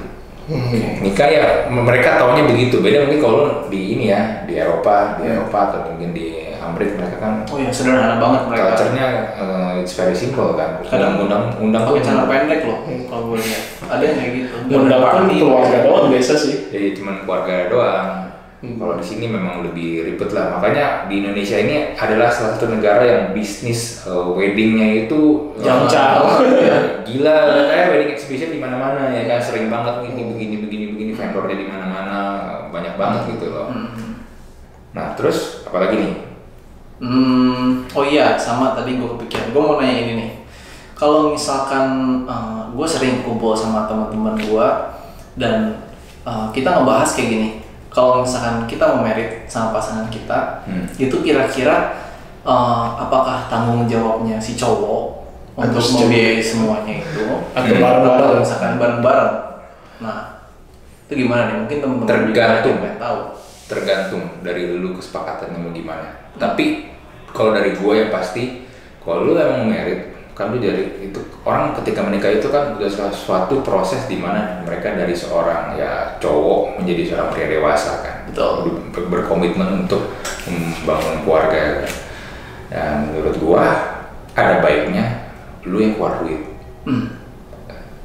Hmm. 0.50 1.06
nikah 1.06 1.30
ya 1.30 1.45
mereka 1.69 2.18
taunya 2.18 2.47
begitu. 2.47 2.81
Beda 2.81 3.06
mungkin 3.06 3.21
kalau 3.21 3.69
di 3.69 4.00
ini 4.00 4.10
ya 4.10 4.48
di 4.50 4.58
Eropa 4.58 5.22
di 5.22 5.29
Eropa 5.29 5.60
atau 5.69 5.93
mungkin 5.93 6.10
di 6.15 6.49
Amerika 6.69 6.93
mereka 6.97 7.17
kan 7.17 7.33
Oh 7.45 7.57
ya 7.57 7.69
sederhana 7.69 8.15
banget 8.17 8.41
mereka. 8.45 8.63
culture-nya 8.69 9.07
eh, 9.33 9.71
it's 9.79 9.93
very 9.93 10.13
simple 10.13 10.53
kan 10.53 10.79
Kadang 10.81 11.19
undang 11.19 11.53
undang 11.57 11.83
pakai 11.83 12.01
celana 12.01 12.25
pendek 12.25 12.61
loh 12.63 12.79
kalau 13.05 13.23
gue 13.27 13.38
lihat. 13.39 13.63
Ada 13.89 14.03
yang 14.03 14.15
kayak 14.15 14.31
gitu. 14.35 14.53
Undang 14.71 14.99
pun 14.99 15.09
Party. 15.25 15.35
keluarga 15.38 15.77
doang 15.81 16.05
biasa 16.07 16.33
sih. 16.35 16.55
jadi 16.69 16.88
cuman 16.93 17.15
keluarga 17.21 17.55
doang 17.67 18.09
Hmm. 18.59 18.75
kalau 18.75 18.99
di 18.99 19.05
sini 19.07 19.31
memang 19.31 19.63
lebih 19.63 20.03
ribet 20.03 20.35
lah 20.35 20.51
makanya 20.51 21.07
di 21.07 21.23
Indonesia 21.23 21.55
ini 21.55 21.95
adalah 21.95 22.27
salah 22.27 22.59
satu 22.59 22.67
negara 22.67 22.99
yang 23.01 23.23
bisnis 23.31 24.03
eh, 24.03 24.27
weddingnya 24.29 25.07
itu 25.07 25.55
eh, 25.55 25.63
Jauh-jauh. 25.63 26.43
ya, 26.67 26.77
gila 27.07 27.38
kayak 27.65 27.85
wedding 27.88 28.11
exhibition 28.11 28.51
di 28.51 28.59
mana-mana 28.59 29.15
ya 29.15 29.23
kan 29.25 29.39
sering 29.39 29.71
banget 29.71 30.03
ini 30.05 30.27
begini 30.27 30.55
begini 30.59 30.85
begini 30.91 31.11
vendornya 31.15 31.55
di 31.55 31.67
mana-mana 31.71 32.17
banyak 32.67 32.99
banget 32.99 33.21
gitu 33.31 33.47
loh 33.47 33.71
Hmm. 33.71 34.27
nah 34.91 35.15
terus 35.15 35.63
apalagi 35.63 35.95
nih 35.95 36.13
Hmm, 37.00 37.88
oh 37.89 38.03
iya, 38.03 38.36
sama 38.36 38.75
tadi 38.75 39.00
gue 39.00 39.08
kepikiran. 39.15 39.56
Gue 39.56 39.62
mau 39.63 39.79
nanya 39.79 39.96
ini 39.98 40.13
nih. 40.20 40.32
Kalau 40.94 41.32
misalkan 41.32 41.88
gue 42.75 42.84
sering 42.84 43.24
kumpul 43.24 43.56
sama 43.56 43.88
teman-teman 43.88 44.36
gue 44.36 44.68
dan 45.39 45.79
eh, 46.27 46.48
kita 46.51 46.70
ngebahas 46.75 47.10
kayak 47.15 47.29
gini. 47.29 47.50
Kalau 47.89 48.22
misalkan 48.22 48.68
kita 48.68 48.86
mau 48.86 49.01
merit 49.01 49.48
sama 49.48 49.74
pasangan 49.74 50.12
kita, 50.12 50.62
Hmm. 50.68 50.86
itu 51.00 51.15
kira-kira 51.24 51.96
eh, 52.44 52.88
apakah 53.00 53.48
tanggung 53.48 53.88
jawabnya 53.88 54.36
si 54.38 54.60
cowok 54.60 55.24
untuk 55.56 55.79
Atau 55.79 56.03
membiayai 56.03 56.44
semuanya 56.44 57.00
itu? 57.00 57.24
Atau 57.56 57.74
Hmm. 57.75 57.84
bareng-bareng. 57.84 58.27
Atau 58.27 58.44
misalkan 58.44 58.72
bareng-bareng. 58.75 59.34
Nah, 60.03 60.20
itu 61.08 61.13
gimana 61.15 61.48
nih? 61.48 61.56
Mungkin 61.63 61.77
teman-teman 61.79 62.08
Tergantung. 62.12 62.77
tahu. 63.00 63.20
Tergantung 63.69 64.41
dari 64.41 64.65
lu 64.65 64.97
kesepakatannya 64.97 65.61
mau 65.61 65.69
gimana 65.69 66.33
tapi 66.35 66.89
kalau 67.29 67.53
dari 67.53 67.77
gue 67.77 67.93
yang 67.93 68.09
pasti 68.09 68.65
kalau 68.99 69.29
lu 69.29 69.38
emang 69.38 69.69
merit 69.69 70.09
kan 70.33 70.49
lu 70.49 70.57
dari 70.57 71.03
itu 71.03 71.19
orang 71.43 71.75
ketika 71.77 72.01
menikah 72.01 72.31
itu 72.31 72.47
kan 72.47 72.79
udah 72.79 72.89
suatu 73.11 73.61
proses 73.61 74.07
di 74.07 74.17
mana 74.17 74.63
mereka 74.63 74.95
dari 74.95 75.11
seorang 75.13 75.75
ya 75.75 76.15
cowok 76.17 76.79
menjadi 76.81 77.13
seorang 77.13 77.29
pria 77.29 77.47
dewasa 77.51 78.01
kan 78.01 78.15
Betul. 78.31 78.79
Ber- 78.95 79.09
berkomitmen 79.09 79.85
untuk 79.85 80.15
membangun 80.47 81.27
keluarga 81.27 81.83
kan. 81.83 81.93
dan 82.71 82.93
menurut 83.11 83.35
gua 83.38 83.65
ada 84.33 84.63
baiknya 84.63 85.29
lu 85.67 85.77
yang 85.77 85.93
keluar 85.99 86.23
duit 86.23 86.41
Hmm. 86.88 87.19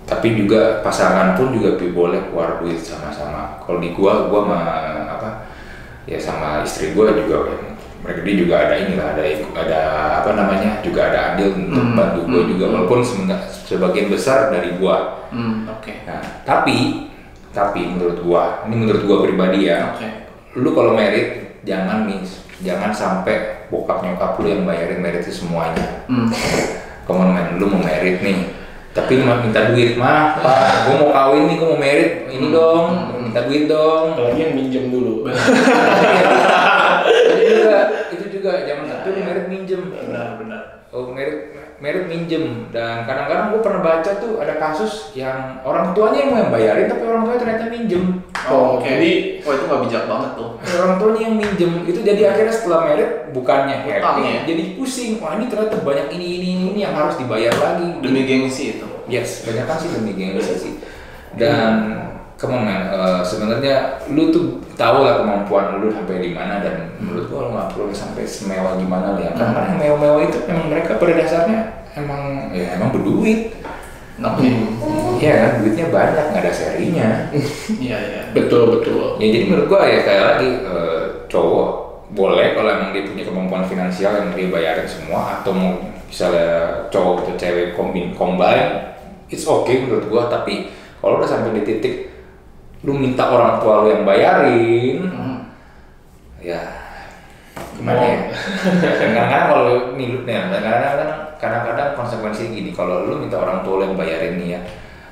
tapi 0.05 0.35
juga 0.35 0.83
pasangan 0.83 1.39
pun 1.39 1.55
juga 1.55 1.79
boleh 1.79 2.29
keluar 2.29 2.59
duit 2.59 2.83
sama-sama 2.83 3.63
kalau 3.63 3.79
di 3.79 3.95
gua 3.95 4.27
gua 4.27 4.43
sama 4.45 4.59
apa 5.15 5.31
ya 6.05 6.19
sama 6.19 6.63
istri 6.63 6.93
gua 6.93 7.11
juga 7.11 7.49
ya, 7.49 7.57
mereka 8.01 8.21
dia 8.21 8.35
juga 8.37 8.55
ada 8.61 8.75
inilah 8.77 9.07
ada 9.13 9.23
ada 9.55 9.81
apa 10.21 10.31
namanya 10.33 10.71
juga 10.81 11.09
ada 11.09 11.19
andil 11.33 11.57
untuk 11.57 11.81
Hmm, 11.81 11.97
bantu 11.97 12.21
gua 12.27 12.41
hmm, 12.41 12.51
juga 12.51 12.65
hmm. 12.65 12.75
walaupun 12.75 13.01
sebagian 13.65 14.09
besar 14.09 14.51
dari 14.51 14.77
gua 14.77 15.25
Hmm, 15.33 15.67
oke. 15.67 15.93
nah 16.05 16.21
tapi 16.45 17.09
tapi 17.51 17.81
menurut 17.87 18.19
gua 18.21 18.63
ini 18.65 18.75
menurut 18.77 19.03
gua 19.03 19.19
pribadi 19.21 19.67
ya 19.67 19.95
Oke. 19.95 20.07
lu 20.55 20.71
kalau 20.71 20.93
merit 20.93 21.59
jangan 21.63 22.05
nih 22.05 22.23
jangan 22.61 22.91
sampai 22.91 23.67
bokap 23.67 23.99
nyokap 24.01 24.37
lu 24.37 24.47
yang 24.47 24.63
bayarin 24.63 25.01
merit 25.01 25.23
itu 25.23 25.41
semuanya 25.41 26.05
Hmm. 26.07 26.29
Come 27.05 27.21
on 27.21 27.31
man, 27.31 27.57
lu 27.57 27.67
mau 27.67 27.81
merit 27.81 28.21
nih 28.21 28.53
tapi 28.91 29.19
lu 29.19 29.25
mah 29.25 29.41
minta 29.41 29.69
duit 29.69 29.97
mah 29.97 30.39
pak 30.39 30.87
gue 30.87 30.95
mau 30.97 31.11
kawin 31.11 31.45
nih 31.47 31.57
gue 31.57 31.67
mau 31.67 31.77
merit 31.77 32.11
ini 32.29 32.47
Hmm. 32.47 32.55
dong 32.55 32.85
Hmm. 32.87 33.14
Minta 33.35 33.43
duit 33.45 33.67
dong 33.67 34.15
Apalagi 34.15 34.41
yang 34.41 34.55
minjem 34.55 34.85
dulu. 34.89 35.27
itu 37.35 37.51
juga 37.51 37.79
itu 38.09 38.25
juga 38.31 38.51
jangan 38.63 38.85
sampai 38.87 39.11
lu 39.11 39.21
merit 39.21 39.47
minjem 39.49 39.83
Benar, 39.91 40.29
benar. 40.39 40.63
oh 40.89 41.11
merit 41.11 41.51
merit 41.77 42.07
minjem 42.07 42.71
dan 42.71 43.03
kadang-kadang 43.03 43.51
gue 43.51 43.61
pernah 43.61 43.83
baca 43.83 44.11
tuh 44.17 44.39
ada 44.39 44.55
kasus 44.57 45.11
yang 45.13 45.59
orang 45.61 45.91
tuanya 45.91 46.19
yang 46.21 46.31
mau 46.31 46.39
yang 46.39 46.51
bayarin 46.51 46.87
tapi 46.87 47.03
orang 47.03 47.23
tuanya 47.25 47.41
ternyata 47.41 47.65
minjem 47.69 48.05
Oh, 48.45 48.77
oke. 48.77 48.85
jadi- 48.85 49.41
oh 49.41 49.51
itu 49.51 49.65
nggak 49.65 49.83
bijak 49.83 50.05
banget 50.05 50.31
tuh. 50.37 50.51
orang 50.61 50.95
tuanya 50.95 51.21
yang 51.25 51.35
minjem 51.35 51.73
itu 51.83 51.99
jadi 51.99 52.23
akhirnya 52.31 52.55
setelah 52.55 52.81
merit 52.85 53.11
bukannya 53.33 53.77
Utang 53.83 54.15
happy 54.15 54.23
ya? 54.23 54.41
jadi 54.47 54.63
pusing 54.77 55.17
wah 55.19 55.35
ini 55.35 55.49
ternyata 55.49 55.81
banyak 55.81 56.07
ini 56.13 56.27
ini 56.39 56.47
ini, 56.53 56.65
ini 56.71 56.81
yang 56.81 56.95
harus 56.95 57.17
dibayar 57.17 57.51
lagi 57.53 57.99
Demi 57.99 58.23
gengsi 58.23 58.79
itu. 58.79 58.87
Yes, 59.05 59.43
banyak 59.43 59.65
kan 59.65 59.77
sih 59.77 59.91
demi 59.91 60.13
gengsi 60.13 60.55
sih. 60.55 60.75
Dan 61.35 62.04
come 62.45 62.61
on 62.61 62.69
man, 62.69 62.93
eh, 62.93 63.21
sebenarnya 63.25 64.05
lu 64.13 64.29
tuh 64.29 64.61
tahu 64.77 65.01
lah 65.01 65.25
kemampuan 65.25 65.81
lu 65.81 65.89
sampai 65.89 66.21
di 66.21 66.37
mana 66.37 66.61
dan 66.61 66.93
menurut 67.01 67.33
gua 67.33 67.41
lu 67.49 67.51
nggak 67.57 67.69
perlu 67.73 67.89
sampai 67.97 68.29
semewah 68.29 68.77
gimana 68.77 69.17
lah 69.17 69.21
ya. 69.25 69.33
Karena 69.33 69.61
yang 69.73 69.81
mewah-mewah 69.81 70.23
itu 70.29 70.39
memang 70.45 70.67
mereka 70.69 71.01
pada 71.01 71.13
dasarnya 71.17 71.61
emang 71.97 72.53
ya 72.53 72.77
emang 72.77 72.93
berduit. 72.93 73.57
Oke. 74.15 74.47
Iya 75.19 75.33
kan, 75.35 75.51
duitnya 75.59 75.87
banyak 75.91 76.25
nggak 76.31 76.43
ada 76.45 76.53
serinya. 76.55 77.09
Iya, 77.85 77.97
iya. 77.99 78.23
Betul 78.31 78.79
betul. 78.79 79.17
ya 79.19 79.27
jadi 79.33 79.45
menurut 79.49 79.67
gua 79.73 79.89
ya 79.89 80.05
kayak 80.05 80.25
lagi 80.37 80.51
eh, 80.63 81.03
cowok 81.33 81.71
boleh 82.15 82.55
kalau 82.55 82.71
emang 82.71 82.95
dia 82.95 83.03
punya 83.03 83.25
kemampuan 83.27 83.65
finansial 83.67 84.13
yang 84.15 84.31
dia 84.39 84.47
bayarin 84.53 84.87
semua 84.87 85.41
atau 85.41 85.51
mau 85.51 85.73
misalnya 86.07 86.87
cowok 86.95 87.27
atau 87.27 87.35
cewek 87.35 87.75
kombin 87.75 88.15
combine 88.15 88.95
it's 89.27 89.43
okay 89.51 89.83
menurut 89.83 90.07
gua 90.07 90.31
tapi 90.31 90.71
kalau 91.03 91.19
udah 91.19 91.27
sampai 91.27 91.59
di 91.59 91.63
titik 91.67 92.14
lu 92.85 92.93
minta 92.93 93.25
orang 93.33 93.59
tua 93.59 93.83
lu 93.83 93.89
yang 93.91 94.05
bayarin. 94.05 94.99
Hmm. 95.09 95.37
ya 96.45 96.61
gimana 97.81 98.05
ya? 98.05 98.19
Kadang-kadang 99.01 99.45
kalau 99.49 99.75
nih 99.97 100.07
lu 100.13 100.19
nih 100.29 100.37
kadang-kadang 100.37 101.11
kadang-kadang 101.41 101.89
konsekuensi 101.97 102.53
gini. 102.53 102.71
Kalau 102.77 103.09
lu 103.09 103.25
minta 103.25 103.41
orang 103.41 103.65
tua 103.65 103.81
lu 103.81 103.83
yang 103.89 103.97
bayarin 103.97 104.37
nih 104.37 104.49
ya 104.55 104.61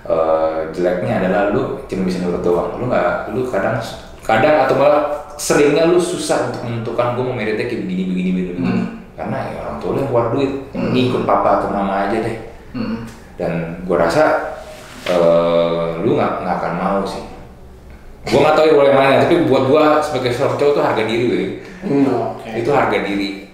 eh, 0.04 0.58
jeleknya 0.76 1.24
adalah 1.24 1.42
lu 1.50 1.80
cuma 1.88 2.02
bisa 2.04 2.20
nurut 2.20 2.44
doang. 2.44 2.76
Lu 2.76 2.92
nggak 2.92 3.32
lu 3.32 3.48
kadang 3.48 3.80
kadang 4.22 4.68
atau 4.68 4.76
malah 4.76 5.02
seringnya 5.40 5.88
lu 5.88 5.98
susah 5.98 6.52
untuk 6.52 6.62
menentukan 6.62 7.18
gue 7.18 7.24
mau 7.26 7.34
meritnya 7.34 7.66
kayak 7.66 7.82
begini 7.82 8.02
begini 8.06 8.30
begini, 8.30 8.52
begini. 8.54 8.70
Hmm. 8.70 8.86
karena 9.18 9.36
ya 9.50 9.56
orang 9.66 9.76
tua 9.82 9.90
lu 9.90 9.98
yang 9.98 10.10
keluar 10.12 10.26
duit. 10.30 10.52
Ngikut 10.76 11.22
papa 11.24 11.50
atau 11.58 11.68
mama 11.72 12.06
aja 12.06 12.20
deh. 12.20 12.38
Hmm. 12.72 13.04
dan 13.40 13.84
gue 13.84 13.96
rasa 13.96 14.54
eh, 15.08 15.88
lu 16.04 16.20
nggak 16.20 16.44
nggak 16.44 16.56
akan 16.60 16.74
mau 16.76 17.00
sih 17.08 17.31
gue 18.22 18.38
nggak 18.38 18.54
tahu 18.54 18.66
ya 18.66 18.74
boleh 18.76 18.92
mana 18.92 19.14
tapi 19.20 19.34
buat 19.44 19.64
gue 19.66 19.84
sebagai 20.00 20.30
seorang 20.30 20.56
cowok 20.56 20.72
tuh 20.72 20.82
harga 20.82 21.02
diri 21.02 21.24
gue 21.26 21.44
Hmm. 21.82 22.06
Oke. 22.38 22.46
itu 22.54 22.70
harga 22.70 22.94
diri. 22.94 23.50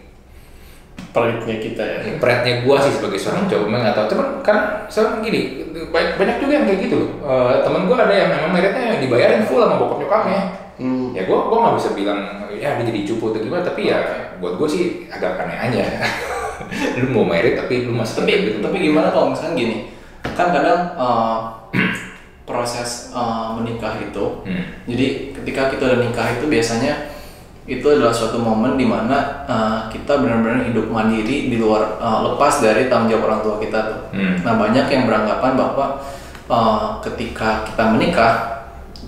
Peritnya 1.08 1.56
kita 1.56 1.80
ya. 1.80 1.98
Pride-nya 2.20 2.54
gue 2.60 2.76
sih 2.78 2.92
sebagai 2.92 3.16
seorang 3.16 3.48
cowok 3.48 3.64
memang 3.64 3.80
nggak 3.80 3.96
tahu. 3.96 4.06
Cuman 4.12 4.26
kan 4.44 4.58
sekarang 4.86 5.24
gini 5.24 5.40
banyak, 5.88 6.20
banyak 6.20 6.36
juga 6.36 6.52
yang 6.52 6.66
kayak 6.68 6.80
gitu 6.84 6.96
loh. 7.00 7.10
Eh, 7.24 7.54
temen 7.64 7.88
gue 7.88 7.96
ada 7.96 8.12
yang 8.12 8.28
memang 8.28 8.50
meritnya 8.52 9.00
dibayarin 9.00 9.42
full 9.42 9.64
sama 9.64 9.76
bokap 9.76 9.98
nyokapnya 9.98 10.42
Hmm. 10.78 11.10
ya 11.10 11.26
gue 11.26 11.34
gue 11.34 11.58
nggak 11.58 11.74
bisa 11.74 11.90
bilang 11.90 12.20
ya 12.54 12.78
dia 12.78 12.84
jadi 12.86 13.00
cupu 13.02 13.34
atau 13.34 13.42
gimana 13.42 13.66
tapi 13.66 13.90
ya 13.90 13.98
buat 14.38 14.54
gue 14.54 14.68
sih 14.68 14.84
agak 15.08 15.40
aneh 15.40 15.58
aja. 15.58 15.82
Lu 17.02 17.10
mau 17.10 17.24
merit 17.24 17.56
tapi 17.56 17.82
lu 17.82 17.90
masih 17.90 18.22
tapi 18.22 18.30
gitu. 18.44 18.58
tapi 18.60 18.76
gimana 18.78 19.10
kalau 19.10 19.32
misalkan 19.32 19.56
gini? 19.56 19.90
Kan 20.36 20.52
kadang 20.52 20.94
eh, 20.94 21.36
proses 22.48 23.12
eh, 23.12 23.48
menikah 23.54 24.00
itu 24.00 24.40
Hmm. 24.42 24.64
jadi 24.88 25.06
ketika 25.36 25.68
kita 25.68 25.82
udah 25.84 26.00
nikah 26.00 26.40
itu 26.40 26.48
biasanya 26.48 27.12
itu 27.68 27.84
adalah 27.84 28.08
suatu 28.08 28.40
momen 28.40 28.74
di 28.74 28.88
mana 28.88 29.44
eh, 29.44 29.78
kita 29.92 30.18
benar-benar 30.18 30.64
hidup 30.64 30.88
mandiri 30.88 31.52
di 31.52 31.60
luar 31.60 32.00
eh, 32.00 32.18
lepas 32.24 32.64
dari 32.64 32.88
tanggung 32.88 33.12
jawab 33.12 33.28
orang 33.28 33.40
tua 33.44 33.56
kita 33.60 33.78
tuh 33.84 34.00
Hmm. 34.16 34.34
nah 34.40 34.56
banyak 34.56 34.88
yang 34.88 35.04
beranggapan 35.04 35.52
bahwa 35.54 35.86
eh, 36.48 36.86
ketika 37.04 37.68
kita 37.68 37.92
menikah 37.92 38.34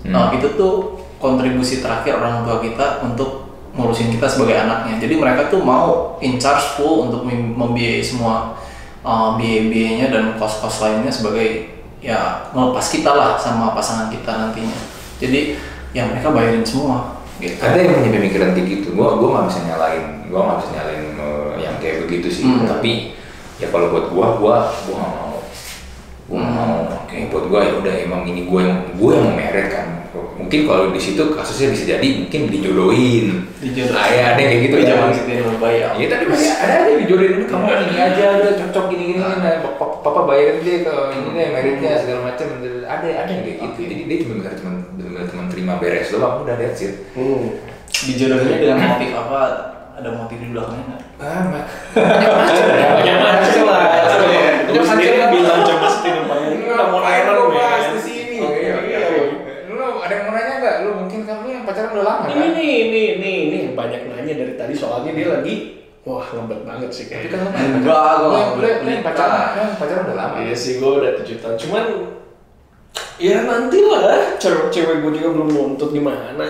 Hmm. 0.05 0.13
eh, 0.13 0.27
itu 0.37 0.53
tuh 0.53 1.01
kontribusi 1.17 1.81
terakhir 1.81 2.17
orang 2.17 2.41
tua 2.41 2.57
kita 2.57 3.01
untuk 3.01 3.49
ngurusin 3.71 4.11
kita 4.11 4.27
sebagai 4.27 4.57
anaknya 4.59 4.99
jadi 4.99 5.15
mereka 5.15 5.47
tuh 5.47 5.61
mau 5.61 6.17
in 6.19 6.35
charge 6.35 6.75
full 6.75 7.07
untuk 7.07 7.23
mem- 7.23 7.55
membiayai 7.55 8.03
semua 8.03 8.51
uh, 8.99 9.39
biaya-biayanya 9.39 10.11
dan 10.11 10.23
kos-kos 10.35 10.83
lainnya 10.83 11.07
sebagai 11.07 11.70
ya 12.01 12.49
melepas 12.51 12.85
kita 12.89 13.13
lah 13.13 13.37
sama 13.37 13.77
pasangan 13.77 14.09
kita 14.09 14.27
nantinya. 14.27 14.77
Jadi 15.21 15.55
ya 15.93 16.09
mereka 16.09 16.33
bayarin 16.33 16.65
semua 16.65 17.21
gitu. 17.37 17.61
Ada 17.61 17.77
yang 17.77 18.01
punya 18.01 18.11
pemikiran 18.17 18.49
kayak 18.57 18.67
gitu. 18.67 18.87
Gua 18.97 19.15
gua 19.21 19.29
nggak 19.37 19.45
bisa 19.53 19.59
nyalain 19.69 20.05
gua 20.27 20.39
nggak 20.49 20.57
bisa 20.65 20.69
nyalain 20.75 21.03
eh, 21.13 21.51
yang 21.61 21.75
kayak 21.77 21.97
begitu 22.09 22.27
sih. 22.33 22.43
Hmm. 22.49 22.65
tapi 22.65 23.13
ya 23.61 23.69
kalau 23.69 23.93
buat 23.93 24.05
gua 24.09 24.27
gua 24.41 24.55
gua 24.89 24.95
nggak 24.97 25.13
mau. 25.13 25.37
Gua 26.25 26.37
nggak 26.41 26.53
Hmm, 26.57 26.57
mau. 26.57 26.81
Oke 27.05 27.17
buat 27.29 27.45
gua 27.47 27.59
ya 27.61 27.73
udah 27.77 27.93
emang 28.01 28.21
ini 28.25 28.49
gua 28.49 28.61
yang 28.65 28.79
gua 28.97 29.11
yang 29.21 29.37
meret 29.37 29.67
kan 29.69 29.87
mungkin 30.11 30.59
kalau 30.65 30.91
di 30.91 30.99
situ 30.99 31.23
kasusnya 31.31 31.71
bisa 31.71 31.83
jadi 31.89 32.07
mungkin 32.19 32.41
dijodohin 32.47 33.47
Dijodohin. 33.57 33.95
Ah, 33.95 34.07
ya, 34.07 34.23
ada 34.29 34.41
kayak 34.41 34.59
gitu 34.61 34.75
kan. 34.75 34.85
jangan 34.85 35.09
gitu 35.13 35.29
yang 35.31 35.55
bayar 35.55 35.89
Iya 35.93 36.07
tadi 36.07 36.23
masih 36.25 36.49
ada 36.51 36.73
aja 36.77 36.93
dijodohin 36.97 37.33
udah 37.33 37.47
kamu 37.47 37.65
ini 37.85 37.95
aja 37.97 38.25
udah 38.37 38.53
cocok 38.57 38.85
gini 38.89 39.03
gini 39.07 39.19
nah, 39.19 39.39
papa, 39.61 39.85
papa 40.01 40.19
bayarin 40.25 40.59
dia 40.59 40.77
ke 40.81 40.93
ini 41.13 41.29
deh 41.31 41.47
meritnya 41.49 41.91
segala 41.95 42.19
macam 42.25 42.47
ada 42.81 43.07
ada 43.07 43.29
yang 43.29 43.41
kayak 43.41 43.57
gitu 43.63 43.79
jadi 43.85 44.01
dia 44.03 44.17
cuma 44.19 44.33
benar 44.37 44.53
cuma 44.53 44.71
benar 44.93 45.23
cuma 45.25 45.41
terima 45.47 45.73
beres 45.77 46.09
doang 46.09 46.35
udah 46.41 46.55
that's 46.55 46.81
it 46.81 46.93
Hmm. 47.11 47.55
dijodohinnya 47.87 48.57
dengan 48.57 48.77
motif 48.81 49.09
apa 49.13 49.39
ada 49.93 50.09
motif 50.11 50.37
di 50.37 50.47
belakangnya 50.49 50.83
nggak 50.89 51.01
Ah, 51.21 51.41
macam 51.45 52.65
ya, 53.05 53.13
macam 53.15 53.61
lah. 53.63 53.83
Sendiri 54.81 55.15
macam. 55.15 55.29
bilang 55.31 55.61
coba 55.61 55.87
setin 55.87 56.15
apa 56.19 56.33
ini 56.41 56.55
kita 56.59 56.83
mau 56.83 56.97
Ngapain 56.97 57.13
nairan 57.21 57.33
lu 57.33 57.43
men. 57.45 57.55
bahas 57.55 57.85
di 57.87 57.99
sini? 58.01 58.35
Oke, 58.39 58.57
Iya, 58.59 58.73
oke, 58.73 58.89
iya. 58.89 58.99
oke. 59.05 59.19
Lu 59.69 60.01
ada 60.01 60.11
yang 60.11 60.23
mau 60.25 60.33
nanya 60.33 60.53
nggak? 60.57 60.75
Lu 60.81 60.89
mungkin 60.97 61.19
kan 61.23 61.35
lu 61.39 61.49
yang 61.51 61.63
pacaran 61.63 61.80
udah 61.91 62.03
lama 62.03 62.23
Ini 62.25 62.33
kan? 62.33 62.49
nih, 62.53 62.77
nih, 62.87 63.07
nih, 63.17 63.37
nih 63.47 63.61
banyak 63.71 64.01
nanya 64.05 64.33
dari 64.35 64.53
tadi 64.55 64.73
soalnya 64.73 65.11
dia 65.11 65.27
lagi 65.29 65.55
wah 66.01 66.25
ngebet 66.25 66.61
banget 66.63 66.89
sih 66.89 67.05
Tapi 67.05 67.29
kayaknya. 67.29 67.37
kan 67.37 67.61
lu 67.61 67.77
Enggak, 67.77 68.11
lu 68.17 68.25
gua 68.25 68.39
yang- 68.63 68.81
nggak 68.81 69.03
pacaran, 69.03 69.69
pacaran 69.75 70.01
udah 70.03 70.17
lama. 70.17 70.35
Iya 70.39 70.55
sih 70.55 70.71
gue 70.77 70.91
udah 70.91 71.11
tujuh 71.15 71.37
tahun, 71.37 71.55
cuman 71.57 71.85
ya 73.15 73.45
nanti 73.45 73.77
lah 73.79 74.01
cewek 74.35 74.73
cewek 74.73 74.95
gue 74.99 75.11
juga 75.13 75.29
belum 75.31 75.49
nuntut 75.49 75.89
gimana. 75.91 76.41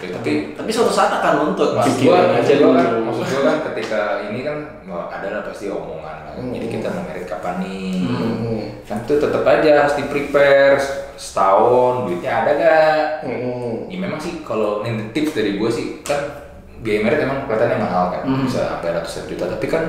Ya, 0.00 0.08
tapi 0.10 0.52
tapi 0.52 0.68
suatu 0.68 0.88
saat 0.90 1.12
akan 1.14 1.32
nuntut 1.38 1.72
mas 1.72 1.84
gua, 1.96 2.16
aja 2.16 2.32
maksud 2.34 2.56
gua 2.60 2.72
kan, 2.74 2.88
maksud 3.04 3.24
gua 3.26 3.42
kan 3.42 3.56
ketika 3.72 4.00
ini 4.24 4.40
kan 4.40 4.58
ada 4.86 5.28
lah 5.30 5.42
pasti 5.42 5.68
omongan 5.68 6.16
lah. 6.24 6.34
Jadi 6.40 6.66
kita 6.66 6.88
mau 6.90 7.04
merit 7.04 7.24
kapan 7.24 7.54
nih? 7.60 8.04
Hmm. 8.04 8.60
Kan 8.84 8.98
itu 9.00 9.14
tetap 9.18 9.44
aja 9.44 9.68
harus 9.78 9.94
di 9.94 10.04
prepare 10.04 10.76
setahun 11.16 12.06
duitnya 12.06 12.32
ada 12.42 12.50
gak? 12.54 13.02
Hmm. 13.24 13.86
Ya 13.88 13.98
memang 13.98 14.18
sih 14.18 14.42
kalau 14.42 14.82
ini 14.82 15.10
tips 15.10 15.34
dari 15.34 15.56
gue 15.56 15.70
sih 15.70 16.00
kan 16.00 16.18
biaya 16.84 17.00
merit 17.00 17.24
emang 17.24 17.48
kelihatannya 17.48 17.78
mahal 17.80 18.04
kan 18.12 18.22
Hmm. 18.22 18.44
bisa 18.44 18.60
sampai 18.68 18.92
ratusan 18.92 19.24
juta 19.26 19.44
tapi 19.48 19.66
kan 19.66 19.82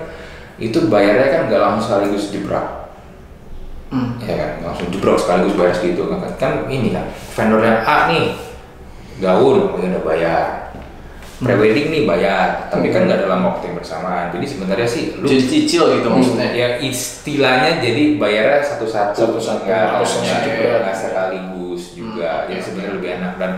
itu 0.55 0.88
bayarnya 0.88 1.27
kan 1.27 1.41
gak 1.48 1.62
langsung 1.62 1.84
sekaligus 1.86 2.32
jebrak 2.32 2.88
Hmm. 3.94 4.17
ya 4.17 4.34
kan 4.34 4.51
langsung 4.65 4.89
jebrak 4.89 5.20
sekaligus 5.22 5.53
bayar 5.53 5.74
segitu 5.75 6.10
kan 6.10 6.20
kan 6.36 6.53
ini 6.67 6.89
kan 6.89 7.05
vendornya 7.38 7.86
A 7.86 8.10
nih 8.10 8.34
ya 9.22 9.38
udah 9.38 10.01
bayar 10.01 10.64
prewedding 11.36 11.92
nih 11.92 12.04
bayar 12.08 12.72
tapi 12.72 12.96
kan 12.96 13.12
nggak 13.12 13.27
dalam 13.27 13.44
waktu 13.44 13.72
yang 13.72 13.77
bersamaan. 13.80 14.32
Jadi 14.32 14.46
sebenarnya 14.48 14.88
sih 14.88 15.04
lu 15.20 15.27
jadi 15.27 15.44
cicil 15.44 15.84
gitu 16.00 16.08
maksudnya? 16.08 16.50
ya 16.56 16.68
istilahnya 16.80 17.84
jadi 17.84 18.04
bayarnya 18.15 18.62
satu-satu. 18.63 19.20
Satu-satu, 19.20 19.68
nggak 19.68 19.80
harus 20.00 20.00
langsung 20.00 20.24
langsung 20.24 20.24
ya, 20.24 20.38
jebret. 20.48 20.82
nggak 20.88 20.98
sekaligus 20.98 21.84
juga. 21.92 22.30
Hmm, 22.32 22.46
jadi 22.48 22.62
sebenarnya 22.63 22.94
lebih 22.96 23.10
enak. 23.20 23.34
Dan 23.36 23.51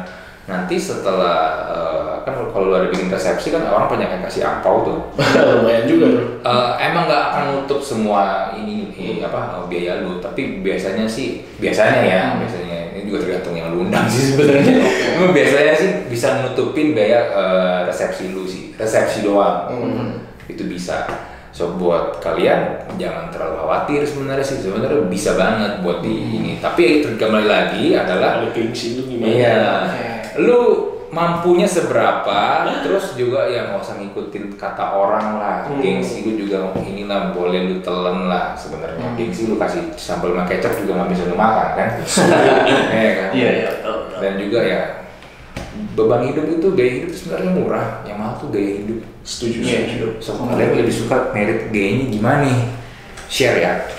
nanti 0.47 0.75
setelah 0.79 1.37
eh, 1.69 2.13
kan 2.25 2.33
kalau 2.49 2.65
lu 2.71 2.73
ada 2.73 2.87
bikin 2.89 3.11
resepsi 3.13 3.53
kan 3.53 3.61
orang 3.67 3.91
banyak 3.93 4.09
yang 4.09 4.23
kasih 4.25 4.41
angpau 4.41 4.75
tuh. 4.81 4.99
Lumayan 5.61 5.85
juga 5.85 6.05
tuh. 6.17 6.25
Eh, 6.41 6.71
emang 6.81 7.05
nggak 7.05 7.23
akan 7.29 7.43
nutup 7.53 7.79
semua 7.85 8.55
ini, 8.57 8.89
ini 8.97 9.21
apa 9.21 9.53
eh, 9.53 9.65
biaya 9.69 10.01
lu. 10.01 10.17
Tapi 10.17 10.65
biasanya 10.65 11.05
sih 11.05 11.45
biasanya 11.61 12.01
ya 12.01 12.21
biasanya 12.41 12.66
ini 13.07 13.15
juga 13.15 13.23
tergantung 13.23 13.55
yang 13.55 13.71
lu 13.71 13.87
undang 13.87 14.03
sih 14.11 14.35
sebenarnya. 14.35 14.83
Cuma 15.15 15.31
biasanya 15.31 15.73
sih 15.79 15.89
bisa 16.11 16.43
nutupin 16.43 16.91
biaya 16.91 17.31
eh, 17.31 17.79
resepsi 17.87 18.35
lu 18.35 18.43
sih. 18.43 18.75
Resepsi 18.75 19.23
doang. 19.23 19.71
Itu 20.51 20.67
bisa. 20.67 21.07
So 21.55 21.79
buat 21.79 22.19
kalian 22.19 22.91
jangan 22.99 23.31
terlalu 23.31 23.63
khawatir 23.63 24.03
sebenarnya 24.03 24.43
sih. 24.43 24.59
Sebenarnya 24.59 25.07
bisa 25.07 25.39
banget 25.39 25.79
buat 25.79 26.03
di 26.03 26.11
ini. 26.11 26.51
Tapi 26.59 26.99
itu 26.99 27.15
kembali 27.15 27.47
lagi 27.47 27.95
adalah 27.95 28.43
ada 28.43 28.51
gimana? 29.07 29.31
Iya. 29.31 29.59
Lu 30.43 30.86
mampunya 31.17 31.65
seberapa, 31.65 32.69
terus 32.85 33.17
juga 33.17 33.49
ya 33.49 33.73
nggak 33.73 33.81
usah 33.81 33.97
ngikutin 33.97 34.53
kata 34.53 34.93
orang 34.93 35.41
lah. 35.41 35.57
Hmm. 35.65 35.81
Gengsi 35.81 36.21
lu 36.21 36.37
juga 36.37 36.69
inilah 36.77 37.33
boleh 37.33 37.65
lu 37.65 37.75
telan 37.81 38.29
lah 38.29 38.53
sebenarnya. 38.53 39.17
Gengsi 39.17 39.49
lu 39.49 39.57
kasih 39.57 39.97
sambal 39.97 40.37
sama 40.37 40.45
kecap 40.45 40.77
juga 40.77 41.01
nggak 41.01 41.09
bisa 41.17 41.23
lu 41.25 41.33
makan 41.33 41.69
kan? 41.73 41.89
Iya 42.97 43.11
kan? 43.17 43.29
Iya 43.33 43.49
iya. 43.49 43.71
Dan 44.21 44.33
juga 44.37 44.59
ya 44.61 44.81
beban 45.97 46.29
hidup 46.29 46.45
itu 46.45 46.67
gaya 46.77 46.91
hidup 47.01 47.11
sebenarnya 47.17 47.51
murah. 47.57 47.87
Yang 48.05 48.17
mahal 48.21 48.33
tuh 48.37 48.49
gaya 48.53 48.71
hidup. 48.85 48.99
setuju 49.25 49.59
Iya. 49.59 49.79
setuju 49.89 50.07
So 50.21 50.37
kalian 50.37 50.77
lebih 50.77 50.93
suka 50.93 51.33
merit 51.33 51.73
gayanya 51.73 52.05
gimana 52.13 52.45
nih? 52.45 52.59
Share 53.27 53.57
ya. 53.57 53.96